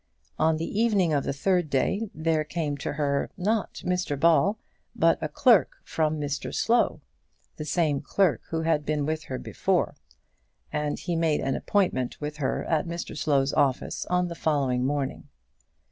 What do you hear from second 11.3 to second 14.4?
an appointment with her at Mr Slow's office on the